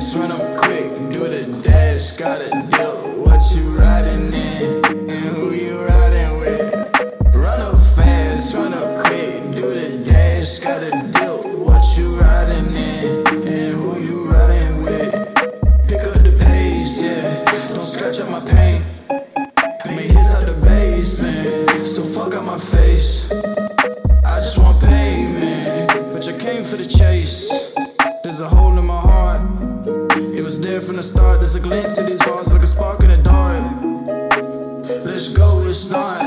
just 0.00 0.16
run 0.16 0.32
up 0.32 0.56
quick, 0.56 0.88
do 1.12 1.28
the 1.28 1.60
dash, 1.62 2.12
got 2.12 2.40
a 2.40 2.48
deal 2.70 2.96
what 3.22 3.42
you 3.54 3.64
riding 3.78 4.32
in 4.32 4.82
and 4.86 5.36
who 5.36 5.52
you 5.52 5.78
riding 5.82 6.38
with. 6.38 7.34
Run 7.34 7.60
up 7.60 7.76
fast, 7.94 8.54
run 8.54 8.72
up 8.72 9.04
quick, 9.04 9.42
do 9.54 9.74
the 9.74 10.02
dash, 10.10 10.58
gotta 10.58 10.90
deal 11.12 11.42
what 11.66 11.84
you 11.98 12.18
riding 12.18 12.74
in 12.74 13.26
and 13.46 13.78
who 13.78 14.00
you 14.00 14.24
riding 14.24 14.80
with. 14.80 15.12
Pick 15.86 16.00
up 16.00 16.22
the 16.24 16.34
pace, 16.46 17.02
yeah, 17.02 17.44
don't 17.74 17.84
scratch 17.84 18.20
up 18.20 18.30
my 18.30 18.40
paint. 18.40 18.82
I 19.84 19.88
mean, 19.88 20.08
hits 20.08 20.34
out 20.34 20.46
the 20.46 20.58
basement, 20.64 21.86
so 21.86 22.02
fuck 22.02 22.32
out 22.32 22.46
my 22.46 22.58
face. 22.58 23.30
I 24.24 24.40
just 24.40 24.56
want 24.56 24.80
payment, 24.80 26.14
but 26.14 26.26
you 26.26 26.38
came 26.38 26.64
for 26.64 26.78
the 26.78 26.86
chase. 26.86 27.69
the 31.00 31.08
start. 31.08 31.40
There's 31.40 31.54
a 31.54 31.60
glint 31.60 31.94
to 31.94 32.02
these 32.02 32.18
bars 32.18 32.52
like 32.52 32.62
a 32.62 32.66
spark 32.66 33.00
in 33.00 33.08
the 33.08 33.16
dark. 33.16 33.64
Let's 35.04 35.28
go, 35.28 35.62
it's 35.66 35.88
not 35.88 36.20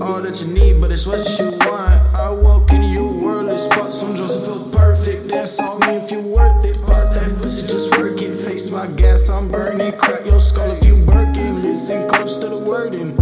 all 0.00 0.22
that 0.22 0.40
you 0.40 0.46
need, 0.46 0.80
but 0.80 0.92
it's 0.92 1.06
what 1.06 1.26
you 1.38 1.46
want. 1.66 1.98
I 2.14 2.30
walk 2.30 2.70
in 2.70 2.84
your 2.84 3.10
world, 3.10 3.48
it's 3.50 3.64
spot 3.64 3.90
some 3.90 4.14
drugs 4.14 4.36
I 4.36 4.46
feel 4.46 4.70
perfect. 4.70 5.28
That's 5.28 5.58
all 5.58 5.78
me 5.80 5.96
if 5.96 6.12
you 6.12 6.20
worth 6.20 6.64
it. 6.64 6.80
Pop 6.86 7.14
that 7.14 7.36
pussy, 7.42 7.66
just 7.66 7.90
working. 7.98 8.32
Face 8.32 8.70
my 8.70 8.86
gas, 8.86 9.28
I'm 9.28 9.50
burning. 9.50 9.92
Crack 9.98 10.24
your 10.24 10.40
skull 10.40 10.70
if 10.70 10.84
you 10.84 11.04
working. 11.04 11.60
Listen 11.60 12.08
close 12.08 12.36
to 12.38 12.48
the 12.48 12.58
wording. 12.58 13.18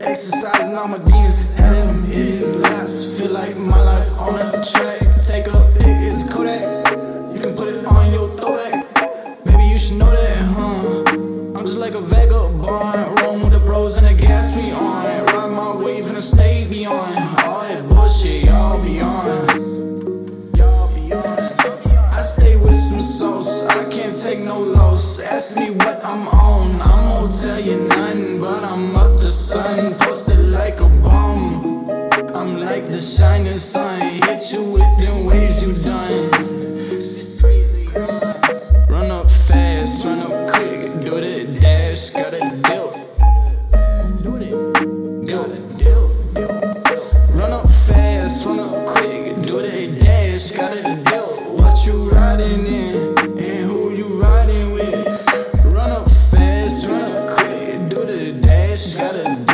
Exercising 0.00 0.76
all 0.76 0.88
my 0.88 0.98
demons, 0.98 1.54
had 1.54 1.74
him 1.74 2.04
in 2.12 2.60
laps. 2.60 3.18
Feel 3.18 3.30
like 3.30 3.56
my 3.56 3.80
life 3.80 4.10
on 4.20 4.34
a 4.34 4.62
track. 4.62 5.07
Take 24.22 24.40
no 24.40 24.58
loss. 24.60 25.20
Ask 25.20 25.56
me 25.56 25.70
what 25.70 26.04
I'm 26.04 26.26
on, 26.28 26.80
I 26.80 26.94
won't 27.10 27.32
tell 27.40 27.60
you 27.60 27.76
nothing, 27.88 28.40
but 28.40 28.64
I'm 28.64 28.96
up 28.96 29.20
to 29.20 29.30
sun, 29.30 29.94
posted 29.94 30.40
like 30.50 30.80
a 30.80 30.88
bomb. 30.88 31.90
I'm 32.34 32.60
like 32.60 32.90
the 32.90 33.00
shining 33.00 33.58
sun, 33.58 34.00
hit 34.00 34.52
you 34.52 34.62
with 34.64 34.98
them 34.98 35.26
waves 35.26 35.62
you 35.62 35.72
done. 35.72 36.30
It's? 36.90 37.42
Run 38.90 39.10
up 39.10 39.30
fast, 39.30 40.04
run 40.04 40.18
up 40.20 40.50
quick, 40.52 41.00
do 41.04 41.20
the 41.20 41.60
dash, 41.60 42.10
got 42.10 42.34
a 42.34 42.40
deal. 42.66 42.88
Do 44.22 44.36
it, 44.36 44.50
deal. 45.26 46.08
Run 47.38 47.52
up 47.52 47.68
fast, 47.86 48.44
run 48.46 48.58
up 48.58 48.86
quick, 48.86 49.36
do 49.42 49.62
the 49.62 50.00
dash, 50.00 50.50
got 50.50 50.76
a 50.76 50.82
deal. 51.04 51.28
What 51.56 51.86
you 51.86 52.10
riding 52.10 52.66
in, 52.66 52.77
riding 58.98 59.47